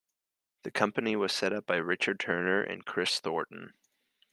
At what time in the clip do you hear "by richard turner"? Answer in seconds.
1.67-2.63